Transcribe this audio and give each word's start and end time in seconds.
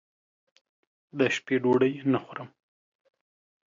دشپې 1.19 1.55
ډوډۍ 1.63 1.93
نه 2.11 2.19
خورم 2.23 2.49